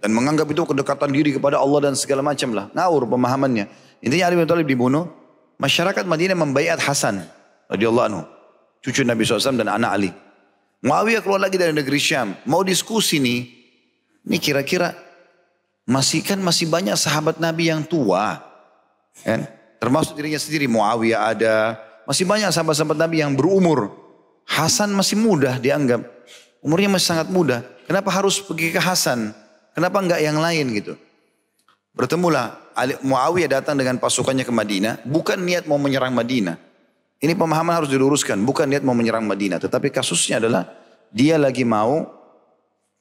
[0.05, 2.69] dan menganggap itu kedekatan diri kepada Allah dan segala macam lah.
[2.77, 3.65] Ngawur pemahamannya.
[4.05, 5.09] Intinya Ali bin Thalib dibunuh.
[5.57, 7.25] Masyarakat Madinah membayat Hasan
[7.73, 8.21] radhiyallahu anhu,
[8.85, 10.11] cucu Nabi SAW dan anak Ali.
[10.85, 13.49] Muawiyah keluar lagi dari negeri Syam, mau diskusi nih.
[14.29, 14.93] Ini kira-kira
[15.89, 18.45] masih kan masih banyak sahabat Nabi yang tua.
[19.25, 19.49] Kan?
[19.81, 21.81] Termasuk dirinya sendiri Muawiyah ada.
[22.05, 23.89] Masih banyak sahabat-sahabat Nabi yang berumur.
[24.45, 26.05] Hasan masih muda dianggap.
[26.61, 27.65] Umurnya masih sangat muda.
[27.89, 29.33] Kenapa harus pergi ke Hasan?
[29.75, 30.95] Kenapa enggak yang lain gitu?
[31.91, 32.63] Bertemulah
[33.03, 35.03] Muawiyah datang dengan pasukannya ke Madinah.
[35.03, 36.55] Bukan niat mau menyerang Madinah.
[37.19, 38.39] Ini pemahaman harus diluruskan.
[38.43, 39.59] Bukan niat mau menyerang Madinah.
[39.59, 40.67] Tetapi kasusnya adalah
[41.11, 42.07] dia lagi mau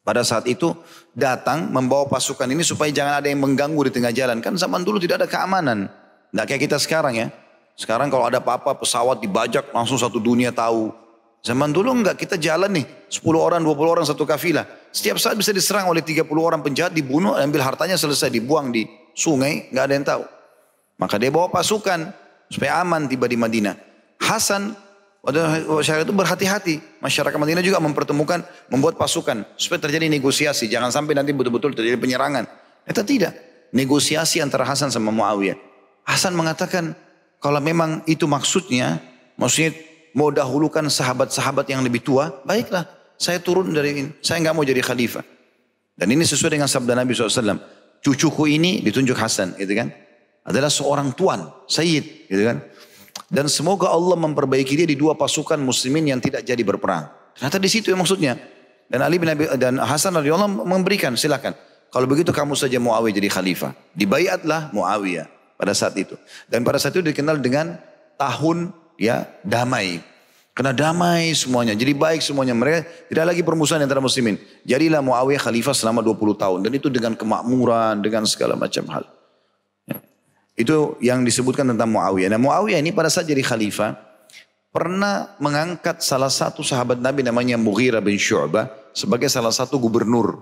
[0.06, 0.74] pada saat itu
[1.14, 4.38] datang membawa pasukan ini supaya jangan ada yang mengganggu di tengah jalan.
[4.42, 5.90] Kan zaman dulu tidak ada keamanan.
[6.30, 7.30] Tidak kayak kita sekarang ya.
[7.74, 10.94] Sekarang kalau ada apa-apa pesawat dibajak langsung satu dunia tahu.
[11.44, 14.64] Zaman dulu enggak kita jalan nih 10 orang 20 orang satu kafilah.
[14.88, 19.68] Setiap saat bisa diserang oleh 30 orang penjahat dibunuh ambil hartanya selesai dibuang di sungai
[19.68, 20.24] nggak ada yang tahu.
[20.96, 22.08] Maka dia bawa pasukan
[22.48, 23.76] supaya aman tiba di Madinah.
[24.24, 24.72] Hasan
[25.24, 27.00] Masyarakat itu berhati-hati.
[27.00, 30.68] Masyarakat Madinah juga mempertemukan, membuat pasukan supaya terjadi negosiasi.
[30.68, 32.44] Jangan sampai nanti betul-betul terjadi penyerangan.
[32.84, 33.32] Itu tidak.
[33.72, 35.56] Negosiasi antara Hasan sama Muawiyah.
[36.04, 36.92] Hasan mengatakan
[37.40, 39.00] kalau memang itu maksudnya,
[39.40, 39.72] maksudnya
[40.14, 42.86] mau dahulukan sahabat-sahabat yang lebih tua, baiklah.
[43.18, 44.10] Saya turun dari ini.
[44.22, 45.22] Saya nggak mau jadi khalifah.
[45.94, 47.58] Dan ini sesuai dengan sabda Nabi SAW.
[48.02, 49.88] Cucuku ini ditunjuk Hasan, gitu kan?
[50.44, 52.60] Adalah seorang tuan, Sayyid, gitu kan?
[53.30, 57.08] Dan semoga Allah memperbaiki dia di dua pasukan muslimin yang tidak jadi berperang.
[57.34, 58.36] Ternyata di situ yang maksudnya.
[58.84, 61.56] Dan Ali bin Abi dan Hasan radhiyallahu memberikan silakan.
[61.88, 63.72] Kalau begitu kamu saja Muawiyah jadi khalifah.
[63.96, 66.18] Dibayatlah Muawiyah pada saat itu.
[66.50, 67.80] Dan pada saat itu dikenal dengan
[68.20, 70.02] tahun ya damai.
[70.54, 72.54] Karena damai semuanya, jadi baik semuanya.
[72.54, 74.38] Mereka tidak lagi permusuhan antara muslimin.
[74.62, 76.58] Jadilah Muawiyah khalifah selama 20 tahun.
[76.62, 79.02] Dan itu dengan kemakmuran, dengan segala macam hal.
[79.90, 79.98] Ya.
[80.54, 82.30] Itu yang disebutkan tentang Muawiyah.
[82.30, 83.98] Nah Muawiyah ini pada saat jadi khalifah,
[84.70, 90.38] pernah mengangkat salah satu sahabat Nabi namanya Mughirah bin Syu'bah sebagai salah satu gubernur.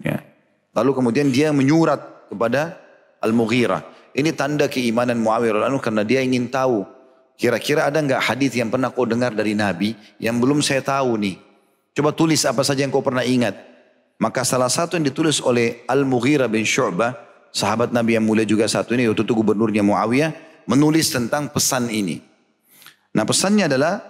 [0.00, 0.24] Ya.
[0.72, 2.80] Lalu kemudian dia menyurat kepada
[3.20, 3.84] Al-Mughirah.
[4.16, 6.96] Ini tanda keimanan Muawiyah karena dia ingin tahu
[7.38, 11.38] Kira-kira ada nggak hadis yang pernah kau dengar dari Nabi yang belum saya tahu nih?
[11.94, 13.54] Coba tulis apa saja yang kau pernah ingat.
[14.18, 17.14] Maka salah satu yang ditulis oleh Al-Mughirah bin Syu'bah,
[17.54, 20.34] sahabat Nabi yang mulia juga satu ini, waktu itu gubernurnya Muawiyah,
[20.66, 22.18] menulis tentang pesan ini.
[23.14, 24.02] Nah pesannya adalah,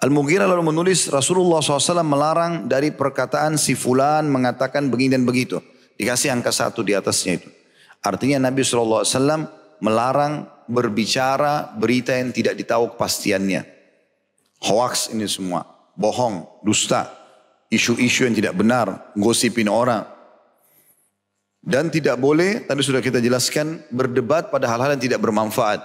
[0.00, 5.60] Al-Mughirah lalu menulis Rasulullah SAW melarang dari perkataan si fulan mengatakan begini dan begitu.
[6.00, 7.52] Dikasih angka satu di atasnya itu.
[8.00, 9.04] Artinya Nabi SAW
[9.84, 13.64] melarang berbicara berita yang tidak ditahu kepastiannya.
[14.62, 15.64] Hoax ini semua,
[15.96, 17.08] bohong, dusta,
[17.72, 20.04] isu-isu yang tidak benar, gosipin orang.
[21.58, 25.82] Dan tidak boleh, tadi sudah kita jelaskan, berdebat pada hal-hal yang tidak bermanfaat.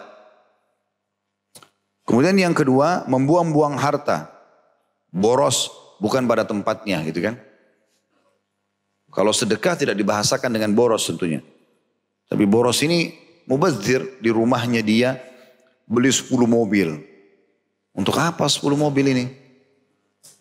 [2.03, 4.29] Kemudian yang kedua, membuang-buang harta.
[5.13, 7.39] Boros bukan pada tempatnya gitu kan.
[9.13, 11.39] Kalau sedekah tidak dibahasakan dengan boros tentunya.
[12.25, 13.13] Tapi boros ini
[13.47, 15.19] mubazir di rumahnya dia
[15.87, 16.99] beli 10 mobil.
[17.93, 19.25] Untuk apa 10 mobil ini?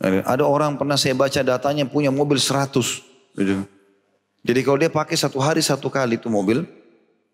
[0.02, 2.74] Ada orang pernah saya baca datanya punya mobil 100.
[3.38, 3.62] Gitu.
[4.42, 6.66] Jadi kalau dia pakai satu hari satu kali itu mobil,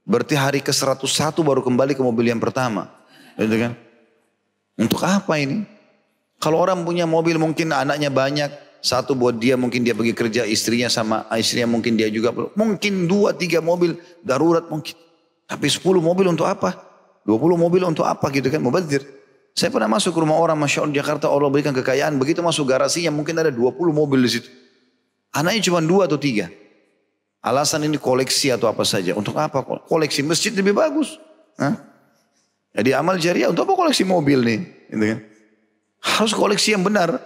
[0.04, 1.00] berarti hari ke 101
[1.40, 2.92] baru kembali ke mobil yang pertama.
[3.40, 3.72] Gitu kan?
[4.76, 5.64] Untuk apa ini?
[6.38, 10.86] Kalau orang punya mobil mungkin anaknya banyak, satu buat dia mungkin dia pergi kerja istrinya
[10.86, 14.94] sama istrinya mungkin dia juga mungkin dua tiga mobil darurat mungkin
[15.48, 16.76] tapi 10 mobil untuk apa?
[17.24, 18.60] 20 mobil untuk apa gitu kan?
[18.60, 19.00] Mubazir.
[19.56, 22.20] Saya pernah masuk ke rumah orang, Masya Allah Jakarta Allah berikan kekayaan.
[22.20, 24.48] Begitu masuk garasinya mungkin ada 20 mobil di situ.
[25.32, 26.52] Anaknya cuma dua atau tiga.
[27.42, 29.16] Alasan ini koleksi atau apa saja.
[29.16, 29.64] Untuk apa?
[29.88, 31.16] Koleksi masjid lebih bagus.
[31.58, 31.74] Hah?
[32.76, 34.60] Jadi amal jariah untuk apa koleksi mobil nih?
[34.92, 35.18] Gitu kan?
[35.98, 37.18] Harus koleksi yang benar.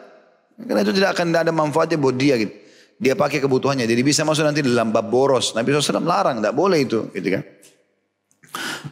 [0.56, 2.54] Karena itu tidak akan ada manfaatnya buat dia gitu.
[3.02, 3.84] Dia pakai kebutuhannya.
[3.84, 5.52] Jadi bisa masuk nanti dalam bab boros.
[5.58, 6.38] Nabi SAW larang.
[6.38, 7.10] Tidak boleh itu.
[7.10, 7.42] Gitu kan?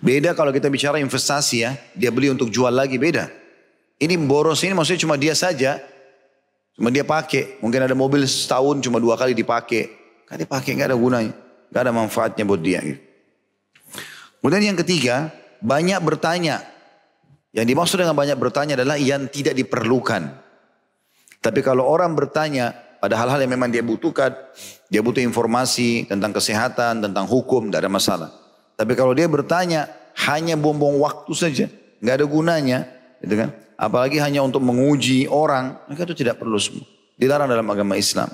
[0.01, 3.29] Beda kalau kita bicara investasi ya, dia beli untuk jual lagi beda.
[4.01, 5.77] Ini boros ini maksudnya cuma dia saja,
[6.73, 7.61] cuma dia pakai.
[7.61, 9.93] Mungkin ada mobil setahun cuma dua kali dipakai.
[10.25, 11.33] Kan dipakai nggak ada gunanya,
[11.69, 12.81] nggak ada manfaatnya buat dia.
[14.41, 15.29] Kemudian yang ketiga,
[15.61, 16.65] banyak bertanya.
[17.53, 20.33] Yang dimaksud dengan banyak bertanya adalah yang tidak diperlukan.
[21.45, 24.33] Tapi kalau orang bertanya pada hal-hal yang memang dia butuhkan,
[24.89, 28.31] dia butuh informasi tentang kesehatan, tentang hukum, tidak ada masalah.
[28.81, 29.93] Tapi kalau dia bertanya
[30.25, 31.69] hanya buang-buang waktu saja,
[32.01, 32.89] nggak ada gunanya,
[33.21, 33.53] gitu kan?
[33.77, 36.89] Apalagi hanya untuk menguji orang, maka itu tidak perlu semua.
[37.21, 38.33] Dilarang dalam agama Islam.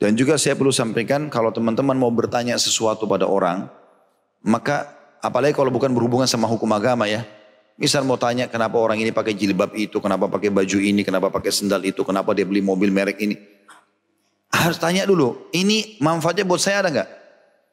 [0.00, 3.68] Dan juga saya perlu sampaikan kalau teman-teman mau bertanya sesuatu pada orang,
[4.40, 4.88] maka
[5.20, 7.28] apalagi kalau bukan berhubungan sama hukum agama ya.
[7.76, 11.52] Misal mau tanya kenapa orang ini pakai jilbab itu, kenapa pakai baju ini, kenapa pakai
[11.52, 13.36] sendal itu, kenapa dia beli mobil merek ini.
[14.48, 17.19] Harus tanya dulu, ini manfaatnya buat saya ada nggak?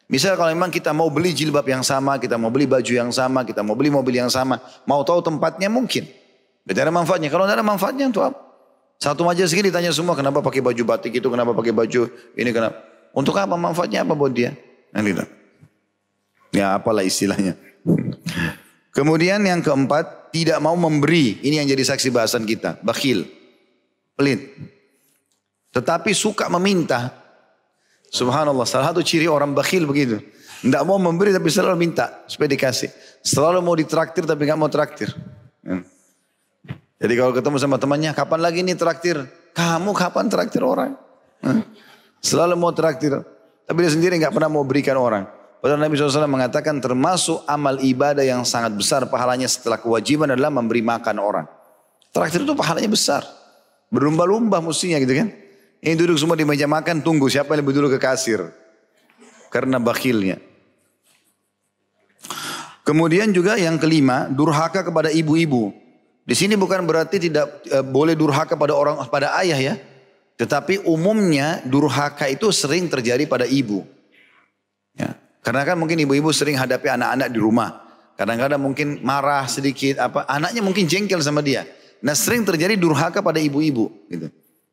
[0.08, 3.44] Misal kalau memang kita mau beli jilbab yang sama, kita mau beli baju yang sama,
[3.44, 6.08] kita mau beli mobil yang sama, mau tahu tempatnya mungkin.
[6.64, 7.28] Tidak ada manfaatnya.
[7.28, 8.40] Kalau tidak ada manfaatnya untuk apa?
[8.98, 12.08] Satu majelis segini ditanya semua kenapa pakai baju batik itu, kenapa pakai baju
[12.40, 12.82] ini, kenapa.
[13.12, 14.56] Untuk apa manfaatnya apa buat dia?
[14.96, 15.24] Nah, gitu.
[16.56, 17.60] Ya apalah istilahnya.
[18.98, 21.38] Kemudian yang keempat, tidak mau memberi.
[21.44, 22.82] Ini yang jadi saksi bahasan kita.
[22.82, 23.30] Bakhil.
[24.18, 24.56] Pelit.
[25.76, 27.27] Tetapi suka meminta.
[28.08, 30.24] Subhanallah, salah satu ciri orang bakhil begitu.
[30.64, 32.90] Tidak mau memberi tapi selalu minta supaya dikasih.
[33.22, 35.14] Selalu mau ditraktir tapi nggak mau traktir.
[35.62, 35.84] Ya.
[36.98, 39.22] Jadi kalau ketemu sama temannya, kapan lagi nih traktir?
[39.54, 40.98] Kamu kapan traktir orang?
[41.46, 41.62] Ya.
[42.26, 43.22] Selalu mau traktir.
[43.68, 45.30] Tapi dia sendiri nggak pernah mau berikan orang.
[45.58, 50.82] Padahal Nabi SAW mengatakan termasuk amal ibadah yang sangat besar pahalanya setelah kewajiban adalah memberi
[50.86, 51.46] makan orang.
[52.14, 53.26] Traktir itu pahalanya besar.
[53.94, 55.28] Berlumba-lumba mestinya gitu kan.
[55.88, 58.44] Ini duduk semua di meja makan tunggu siapa yang lebih dulu ke kasir.
[59.48, 60.36] Karena bakhilnya.
[62.84, 65.72] Kemudian juga yang kelima, durhaka kepada ibu-ibu.
[66.28, 69.76] Di sini bukan berarti tidak e, boleh durhaka pada orang pada ayah ya.
[70.36, 73.88] Tetapi umumnya durhaka itu sering terjadi pada ibu.
[74.92, 75.16] Ya.
[75.40, 77.80] Karena kan mungkin ibu-ibu sering hadapi anak-anak di rumah.
[78.20, 81.64] Kadang-kadang mungkin marah sedikit apa anaknya mungkin jengkel sama dia.
[82.04, 84.28] Nah sering terjadi durhaka pada ibu-ibu gitu.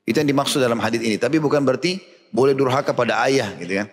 [0.05, 1.17] Itu yang dimaksud dalam hadis ini.
[1.17, 3.89] Tapi bukan berarti boleh durhaka pada ayah gitu kan.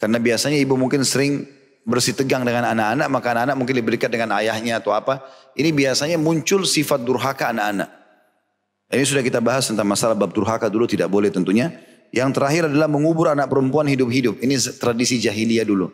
[0.00, 1.46] Karena biasanya ibu mungkin sering
[1.84, 5.20] bersih tegang dengan anak-anak, maka anak-anak mungkin lebih dekat dengan ayahnya atau apa.
[5.54, 7.88] Ini biasanya muncul sifat durhaka anak-anak.
[8.90, 11.70] Ini sudah kita bahas tentang masalah bab durhaka dulu tidak boleh tentunya.
[12.10, 14.42] Yang terakhir adalah mengubur anak perempuan hidup-hidup.
[14.42, 15.86] Ini tradisi jahiliyah dulu.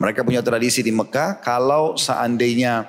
[0.00, 2.88] Mereka punya tradisi di Mekah kalau seandainya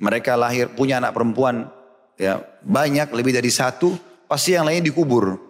[0.00, 1.68] mereka lahir punya anak perempuan
[2.16, 3.92] ya banyak lebih dari satu
[4.28, 5.40] pasti yang lain dikubur.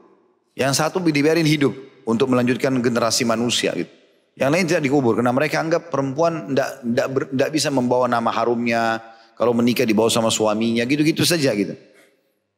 [0.54, 1.74] Yang satu dibiarin hidup
[2.06, 3.90] untuk melanjutkan generasi manusia gitu.
[4.38, 9.02] Yang lain tidak dikubur karena mereka anggap perempuan tidak bisa membawa nama harumnya
[9.34, 11.74] kalau menikah dibawa sama suaminya gitu-gitu saja gitu.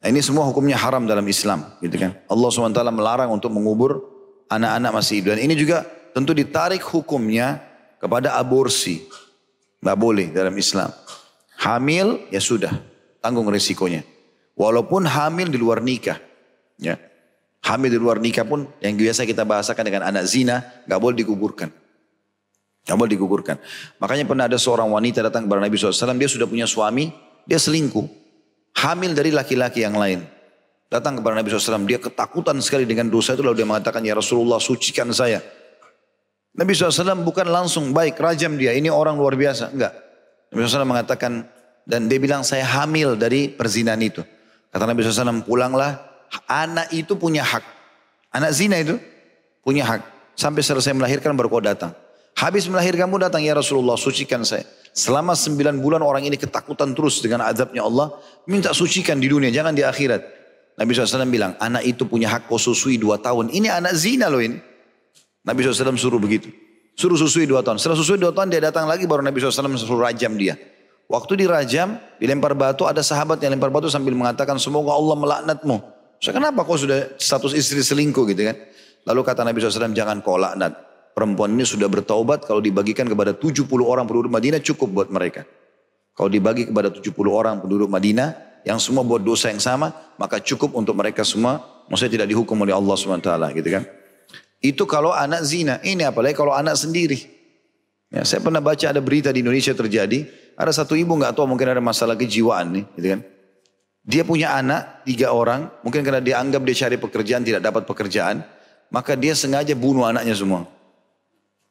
[0.00, 2.16] Nah, ini semua hukumnya haram dalam Islam, gitu kan?
[2.24, 4.00] Allah swt melarang untuk mengubur
[4.48, 5.37] anak-anak masih hidup.
[5.37, 5.85] Dan ini juga
[6.16, 7.61] tentu ditarik hukumnya
[8.00, 9.04] kepada aborsi.
[9.80, 10.88] Tidak boleh dalam Islam.
[11.61, 12.72] Hamil ya sudah,
[13.20, 14.00] tanggung risikonya.
[14.59, 16.19] Walaupun hamil di luar nikah,
[16.77, 16.99] ya.
[17.61, 21.69] Hamil di luar nikah pun yang biasa kita bahasakan dengan anak zina, nggak boleh dikuburkan.
[22.89, 23.57] Nggak boleh dikuburkan.
[24.01, 27.13] Makanya pernah ada seorang wanita datang kepada Nabi SAW, dia sudah punya suami,
[27.45, 28.21] dia selingkuh
[28.81, 30.25] hamil dari laki-laki yang lain.
[30.91, 34.59] Datang kepada Nabi SAW, dia ketakutan sekali dengan dosa itu lalu dia mengatakan, Ya Rasulullah
[34.59, 35.39] sucikan saya.
[36.51, 39.71] Nabi SAW bukan langsung baik rajam dia, ini orang luar biasa.
[39.71, 39.95] Enggak.
[40.51, 41.47] Nabi SAW mengatakan,
[41.87, 44.23] dan dia bilang saya hamil dari perzinahan itu.
[44.70, 45.98] Kata Nabi SAW, pulanglah,
[46.46, 47.62] anak itu punya hak.
[48.30, 48.98] Anak zina itu
[49.66, 50.00] punya hak.
[50.38, 51.90] Sampai selesai melahirkan baru kau datang.
[52.38, 54.64] Habis melahirkan pun datang, ya Rasulullah sucikan saya.
[54.94, 58.14] Selama sembilan bulan orang ini ketakutan terus dengan azabnya Allah.
[58.46, 60.22] Minta sucikan di dunia, jangan di akhirat.
[60.80, 63.52] Nabi SAW bilang, anak itu punya hak kau susui dua tahun.
[63.52, 64.56] Ini anak zina loh ini.
[65.44, 66.48] Nabi SAW suruh begitu.
[66.96, 67.76] Suruh susui dua tahun.
[67.76, 70.56] Setelah susui dua tahun dia datang lagi baru Nabi SAW suruh rajam dia.
[71.11, 75.83] Waktu dirajam, dilempar batu, ada sahabat yang lempar batu sambil mengatakan, semoga Allah melaknatmu.
[76.23, 78.55] Saya kenapa kau sudah status istri selingkuh gitu kan?
[79.11, 83.66] Lalu kata Nabi SAW, jangan kau laknat perempuan ini sudah bertaubat kalau dibagikan kepada 70
[83.83, 85.42] orang penduduk Madinah cukup buat mereka.
[86.14, 90.77] Kalau dibagi kepada 70 orang penduduk Madinah yang semua buat dosa yang sama, maka cukup
[90.77, 91.59] untuk mereka semua.
[91.90, 93.83] Maksudnya tidak dihukum oleh Allah SWT gitu kan.
[94.61, 95.81] Itu kalau anak zina.
[95.81, 97.18] Ini apalagi kalau anak sendiri.
[98.11, 100.29] Ya, saya pernah baca ada berita di Indonesia terjadi.
[100.61, 103.20] Ada satu ibu nggak tahu mungkin ada masalah kejiwaan nih, gitu kan.
[104.05, 108.44] Dia punya anak tiga orang, mungkin karena dia anggap dia cari pekerjaan tidak dapat pekerjaan,
[108.92, 110.68] maka dia sengaja bunuh anaknya semua.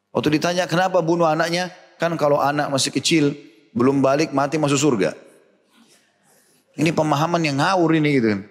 [0.09, 1.69] Waktu ditanya kenapa bunuh anaknya,
[2.01, 3.37] kan kalau anak masih kecil,
[3.77, 5.13] belum balik mati masuk surga.
[6.79, 8.41] Ini pemahaman yang ngawur ini gitu kan.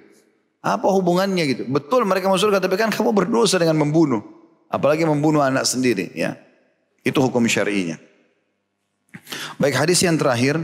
[0.62, 1.62] Apa hubungannya gitu?
[1.66, 4.22] Betul mereka masuk surga tapi kan kamu berdosa dengan membunuh.
[4.68, 6.36] Apalagi membunuh anak sendiri ya.
[7.02, 7.96] Itu hukum syar'inya.
[9.56, 10.58] Baik hadis yang terakhir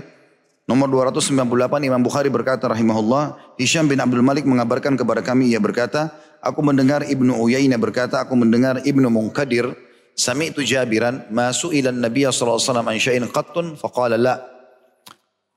[0.65, 1.41] nomor 298
[1.85, 7.05] Imam Bukhari berkata rahimahullah Hisham bin Abdul Malik mengabarkan kepada kami ia berkata aku mendengar
[7.05, 9.73] Ibnu Uyainah berkata aku mendengar Ibnu Munkadir
[10.15, 14.39] Sami'tu Jabiran masuk ila Nabi sallallahu alaihi wasallam an syai'in qattun faqala la.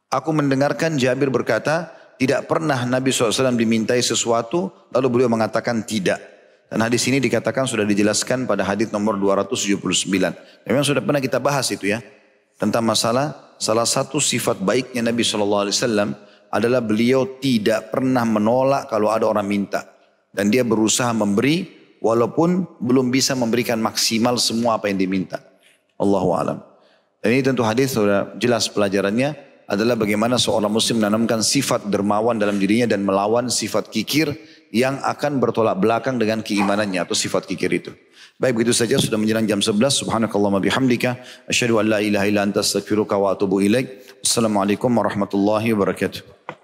[0.09, 6.17] Aku mendengarkan Jabir berkata, tidak pernah Nabi SAW dimintai sesuatu, lalu beliau mengatakan tidak.
[6.67, 10.07] Dan hadis ini dikatakan sudah dijelaskan pada hadis nomor 279.
[10.67, 11.99] Memang sudah pernah kita bahas itu ya.
[12.57, 15.69] Tentang masalah salah satu sifat baiknya Nabi SAW
[16.49, 19.85] adalah beliau tidak pernah menolak kalau ada orang minta.
[20.33, 21.65] Dan dia berusaha memberi
[22.01, 25.41] walaupun belum bisa memberikan maksimal semua apa yang diminta.
[25.97, 26.57] Allahu alam.
[27.21, 29.33] Dan ini tentu hadis sudah jelas pelajarannya
[29.67, 34.31] adalah bagaimana seorang muslim menanamkan sifat dermawan dalam dirinya dan melawan sifat kikir
[34.71, 37.91] yang akan bertolak belakang dengan keimanannya atau sifat kikir itu.
[38.37, 40.05] Baik begitu saja sudah menjelang jam 11.
[40.05, 41.17] Subhanakallahumma bihamdika
[41.49, 44.21] asyhadu an la ilaha illa anta astaghfiruka wa atubu ilaik.
[44.21, 46.56] Assalamualaikum warahmatullahi wabarakatuh.